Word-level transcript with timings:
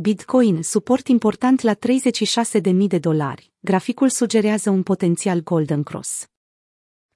Bitcoin, 0.00 0.62
suport 0.62 1.08
important 1.08 1.60
la 1.60 1.74
36.000 1.74 2.86
de 2.86 2.98
dolari. 2.98 3.52
Graficul 3.60 4.08
sugerează 4.08 4.70
un 4.70 4.82
potențial 4.82 5.42
Golden 5.42 5.82
Cross. 5.82 6.26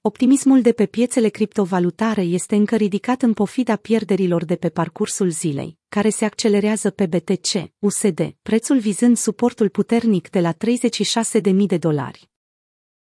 Optimismul 0.00 0.62
de 0.62 0.72
pe 0.72 0.87
piețele 0.87 1.29
criptovalutare 1.29 2.22
este 2.22 2.56
încă 2.56 2.76
ridicat 2.76 3.22
în 3.22 3.32
pofida 3.32 3.76
pierderilor 3.76 4.45
de 4.45 4.56
pe 4.56 4.68
parcursul 4.68 5.30
zilei, 5.30 5.79
care 5.88 6.08
se 6.08 6.24
accelerează 6.24 6.90
pe 6.90 7.06
BTC, 7.06 7.72
USD, 7.79 8.34
prețul 8.42 8.79
vizând 8.79 9.17
suportul 9.17 9.69
puternic 9.69 10.30
de 10.30 10.41
la 10.41 10.53
36.000 10.53 11.67
de 11.67 11.79
dolari. 11.79 12.30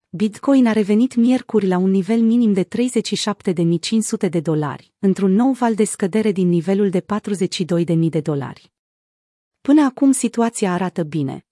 Bitcoin 0.09 0.67
a 0.67 0.71
revenit 0.71 1.15
miercuri 1.15 1.67
la 1.67 1.77
un 1.77 1.89
nivel 1.89 2.21
minim 2.21 2.53
de 2.53 2.63
37.500 2.63 4.29
de 4.29 4.39
dolari, 4.39 4.93
într-un 4.99 5.31
nou 5.31 5.51
val 5.51 5.75
de 5.75 5.83
scădere 5.83 6.31
din 6.31 6.49
nivelul 6.49 6.89
de 6.89 7.01
42.000 7.01 8.09
de 8.09 8.19
dolari. 8.19 8.73
Până 9.65 9.83
acum 9.83 10.11
situația 10.11 10.73
arată 10.73 11.03
bine. 11.03 11.45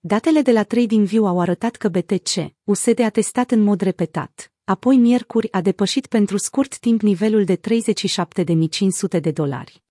Datele 0.00 0.42
de 0.42 0.52
la 0.52 0.62
TradingView 0.62 1.26
au 1.26 1.40
arătat 1.40 1.76
că 1.76 1.88
BTC, 1.88 2.54
USD 2.64 2.98
a 2.98 3.08
testat 3.08 3.50
în 3.50 3.60
mod 3.60 3.80
repetat, 3.80 4.52
apoi 4.64 4.96
miercuri 4.96 5.52
a 5.52 5.60
depășit 5.60 6.06
pentru 6.06 6.36
scurt 6.36 6.78
timp 6.78 7.00
nivelul 7.00 7.44
de 7.44 7.56
37.500 7.56 9.20
de 9.20 9.30
dolari. 9.30 9.82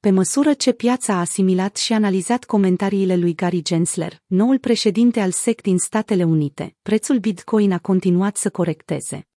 Pe 0.00 0.10
măsură 0.10 0.54
ce 0.54 0.72
piața 0.72 1.14
a 1.14 1.20
asimilat 1.20 1.76
și 1.76 1.92
analizat 1.92 2.44
comentariile 2.44 3.16
lui 3.16 3.34
Gary 3.34 3.62
Gensler, 3.62 4.22
noul 4.26 4.58
președinte 4.58 5.20
al 5.20 5.30
SEC 5.30 5.60
din 5.60 5.78
Statele 5.78 6.24
Unite, 6.24 6.76
prețul 6.82 7.18
Bitcoin 7.18 7.72
a 7.72 7.78
continuat 7.78 8.36
să 8.36 8.50
corecteze. 8.50 9.29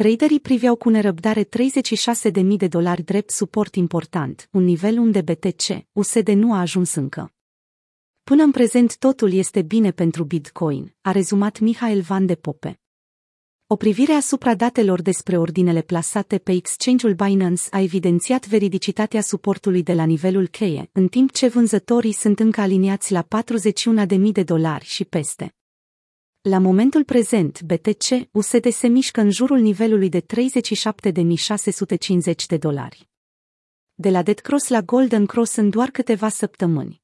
Traderii 0.00 0.40
priveau 0.40 0.76
cu 0.76 0.88
nerăbdare 0.88 1.44
36.000 1.44 2.56
de 2.56 2.68
dolari 2.68 3.02
drept 3.02 3.30
suport 3.30 3.74
important, 3.74 4.48
un 4.52 4.64
nivel 4.64 4.98
unde 4.98 5.20
BTC, 5.20 5.86
USD 5.92 6.28
nu 6.28 6.52
a 6.52 6.60
ajuns 6.60 6.94
încă. 6.94 7.34
Până 8.22 8.42
în 8.42 8.50
prezent 8.50 8.98
totul 8.98 9.32
este 9.32 9.62
bine 9.62 9.90
pentru 9.90 10.24
Bitcoin, 10.24 10.94
a 11.00 11.10
rezumat 11.10 11.58
Mihail 11.58 12.00
Van 12.00 12.26
de 12.26 12.34
Pope. 12.34 12.80
O 13.66 13.76
privire 13.76 14.12
asupra 14.12 14.54
datelor 14.54 15.02
despre 15.02 15.38
ordinele 15.38 15.82
plasate 15.82 16.38
pe 16.38 16.52
exchange-ul 16.52 17.14
Binance 17.14 17.62
a 17.70 17.80
evidențiat 17.80 18.46
veridicitatea 18.46 19.20
suportului 19.20 19.82
de 19.82 19.92
la 19.92 20.04
nivelul 20.04 20.46
cheie, 20.46 20.88
în 20.92 21.08
timp 21.08 21.32
ce 21.32 21.48
vânzătorii 21.48 22.12
sunt 22.12 22.40
încă 22.40 22.60
aliniați 22.60 23.12
la 23.12 23.26
41.000 24.06 24.32
de 24.32 24.42
dolari 24.42 24.84
și 24.84 25.04
peste. 25.04 25.54
La 26.42 26.58
momentul 26.58 27.04
prezent, 27.04 27.62
BTC 27.62 28.28
USD 28.32 28.72
se 28.72 28.88
mișcă 28.88 29.20
în 29.20 29.30
jurul 29.30 29.58
nivelului 29.58 30.08
de 30.08 30.20
37.650 30.20 30.26
de 32.48 32.56
dolari. 32.56 33.08
De 33.94 34.10
la 34.10 34.22
Dead 34.22 34.38
Cross 34.38 34.68
la 34.68 34.82
Golden 34.82 35.26
Cross 35.26 35.56
în 35.56 35.70
doar 35.70 35.90
câteva 35.90 36.28
săptămâni. 36.28 37.02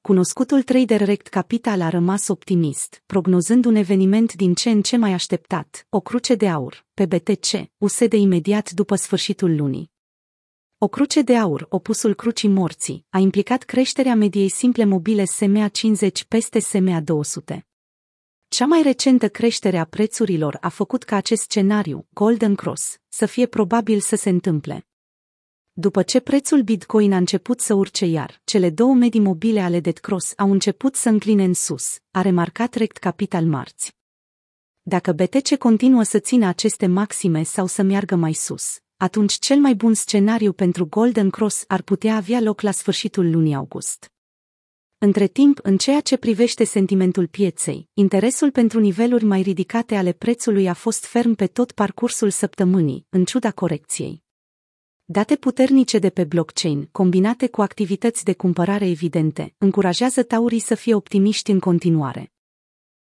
Cunoscutul 0.00 0.62
trader 0.62 1.00
Rect 1.00 1.26
Capital 1.26 1.80
a 1.80 1.88
rămas 1.88 2.28
optimist, 2.28 3.02
prognozând 3.06 3.64
un 3.64 3.74
eveniment 3.74 4.34
din 4.34 4.54
ce 4.54 4.70
în 4.70 4.82
ce 4.82 4.96
mai 4.96 5.12
așteptat, 5.12 5.86
o 5.88 6.00
cruce 6.00 6.34
de 6.34 6.48
aur, 6.48 6.86
pe 6.94 7.06
BTC, 7.06 7.70
USD 7.78 8.12
imediat 8.12 8.70
după 8.70 8.94
sfârșitul 8.94 9.56
lunii. 9.56 9.90
O 10.78 10.88
cruce 10.88 11.22
de 11.22 11.36
aur, 11.36 11.66
opusul 11.68 12.14
crucii 12.14 12.48
morții, 12.48 13.06
a 13.10 13.18
implicat 13.18 13.62
creșterea 13.62 14.14
mediei 14.14 14.48
simple 14.48 14.84
mobile 14.84 15.24
SMA 15.24 15.68
50 15.68 16.24
peste 16.24 16.58
SMA 16.58 17.00
200. 17.00 17.66
Cea 18.52 18.66
mai 18.66 18.82
recentă 18.82 19.28
creștere 19.28 19.78
a 19.78 19.84
prețurilor 19.84 20.58
a 20.60 20.68
făcut 20.68 21.02
ca 21.02 21.16
acest 21.16 21.42
scenariu, 21.42 22.06
Golden 22.12 22.54
Cross, 22.54 22.96
să 23.08 23.26
fie 23.26 23.46
probabil 23.46 24.00
să 24.00 24.16
se 24.16 24.28
întâmple. 24.28 24.86
După 25.72 26.02
ce 26.02 26.20
prețul 26.20 26.62
Bitcoin 26.62 27.12
a 27.12 27.16
început 27.16 27.60
să 27.60 27.74
urce 27.74 28.06
iar, 28.06 28.40
cele 28.44 28.70
două 28.70 28.94
medii 28.94 29.20
mobile 29.20 29.60
ale 29.60 29.80
Dead 29.80 29.98
Cross 29.98 30.32
au 30.36 30.50
început 30.50 30.94
să 30.94 31.08
încline 31.08 31.44
în 31.44 31.54
sus, 31.54 31.98
a 32.10 32.22
remarcat 32.22 32.74
Rect 32.74 32.96
Capital 32.96 33.44
marți. 33.44 33.96
Dacă 34.82 35.12
BTC 35.12 35.56
continuă 35.56 36.02
să 36.02 36.18
țină 36.18 36.46
aceste 36.46 36.86
maxime 36.86 37.42
sau 37.42 37.66
să 37.66 37.82
meargă 37.82 38.14
mai 38.14 38.32
sus, 38.32 38.78
atunci 38.96 39.32
cel 39.32 39.58
mai 39.58 39.74
bun 39.74 39.94
scenariu 39.94 40.52
pentru 40.52 40.86
Golden 40.86 41.30
Cross 41.30 41.64
ar 41.66 41.82
putea 41.82 42.16
avea 42.16 42.40
loc 42.40 42.60
la 42.60 42.70
sfârșitul 42.70 43.30
lunii 43.30 43.54
august. 43.54 44.11
Între 45.04 45.26
timp, 45.26 45.58
în 45.62 45.76
ceea 45.76 46.00
ce 46.00 46.16
privește 46.16 46.64
sentimentul 46.64 47.26
pieței, 47.26 47.88
interesul 47.94 48.50
pentru 48.50 48.80
niveluri 48.80 49.24
mai 49.24 49.42
ridicate 49.42 49.94
ale 49.94 50.12
prețului 50.12 50.68
a 50.68 50.74
fost 50.74 51.04
ferm 51.04 51.34
pe 51.34 51.46
tot 51.46 51.72
parcursul 51.72 52.30
săptămânii, 52.30 53.06
în 53.08 53.24
ciuda 53.24 53.50
corecției. 53.50 54.22
Date 55.04 55.36
puternice 55.36 55.98
de 55.98 56.10
pe 56.10 56.24
blockchain, 56.24 56.88
combinate 56.92 57.48
cu 57.48 57.62
activități 57.62 58.24
de 58.24 58.32
cumpărare 58.34 58.88
evidente, 58.88 59.54
încurajează 59.58 60.22
taurii 60.22 60.58
să 60.58 60.74
fie 60.74 60.94
optimiști 60.94 61.50
în 61.50 61.58
continuare. 61.58 62.32